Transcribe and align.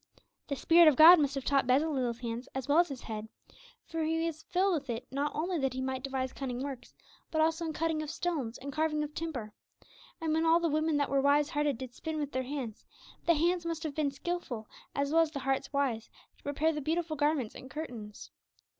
The 0.47 0.55
Spirit 0.55 0.87
of 0.87 0.95
God 0.95 1.19
must 1.19 1.35
have 1.35 1.45
taught 1.45 1.67
Bezaleel's 1.67 2.21
hands 2.21 2.49
as 2.55 2.67
well 2.67 2.79
as 2.79 2.87
his 2.87 3.01
head, 3.01 3.29
for 3.85 4.03
he 4.03 4.25
was 4.25 4.41
filled 4.41 4.73
with 4.73 4.89
it 4.89 5.05
not 5.11 5.31
only 5.35 5.59
that 5.59 5.73
he 5.73 5.79
might 5.81 6.01
devise 6.01 6.33
cunning 6.33 6.63
works, 6.63 6.95
but 7.29 7.39
also 7.39 7.67
in 7.67 7.73
cutting 7.73 8.01
of 8.01 8.09
stones 8.09 8.57
and 8.57 8.73
carving 8.73 9.03
of 9.03 9.13
timber. 9.13 9.53
And 10.19 10.33
when 10.33 10.43
all 10.43 10.59
the 10.59 10.69
women 10.69 10.97
that 10.97 11.11
were 11.11 11.21
wise 11.21 11.51
hearted 11.51 11.77
did 11.77 11.93
spin 11.93 12.17
with 12.17 12.31
their 12.31 12.41
hands, 12.41 12.83
the 13.27 13.35
hands 13.35 13.63
must 13.63 13.83
have 13.83 13.93
been 13.93 14.07
made 14.07 14.15
skilful 14.15 14.67
as 14.95 15.11
well 15.11 15.21
as 15.21 15.29
the 15.29 15.41
hearts 15.41 15.67
made 15.67 15.77
wise 15.77 16.09
to 16.35 16.43
prepare 16.43 16.73
the 16.73 16.81
beautiful 16.81 17.15
garments 17.15 17.53
and 17.53 17.69
curtains. 17.69 18.31